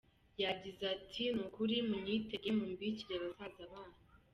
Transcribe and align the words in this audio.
Yagize 0.43 0.83
ati 0.95 1.23
“Ni 1.35 1.45
kuri 1.55 1.75
munyitege 1.89 2.49
mumbikire 2.57 3.15
basaza 3.23 3.63
banyu. 3.71 3.99